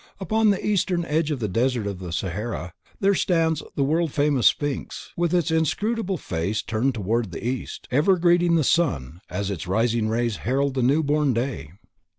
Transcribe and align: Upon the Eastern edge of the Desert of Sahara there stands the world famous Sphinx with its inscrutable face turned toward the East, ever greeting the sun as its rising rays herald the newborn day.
Upon 0.19 0.49
the 0.49 0.65
Eastern 0.65 1.05
edge 1.05 1.29
of 1.29 1.39
the 1.39 1.47
Desert 1.47 1.85
of 1.85 2.01
Sahara 2.15 2.73
there 2.99 3.13
stands 3.13 3.61
the 3.75 3.83
world 3.83 4.11
famous 4.11 4.47
Sphinx 4.47 5.11
with 5.15 5.31
its 5.31 5.51
inscrutable 5.51 6.17
face 6.17 6.63
turned 6.63 6.95
toward 6.95 7.29
the 7.31 7.45
East, 7.47 7.87
ever 7.91 8.17
greeting 8.17 8.55
the 8.55 8.63
sun 8.63 9.21
as 9.29 9.51
its 9.51 9.67
rising 9.67 10.09
rays 10.09 10.37
herald 10.37 10.73
the 10.73 10.81
newborn 10.81 11.35
day. 11.35 11.73